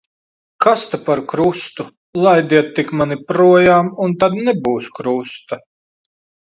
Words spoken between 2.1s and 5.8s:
Laidiet tik mani projām, un tad nebūs krusta.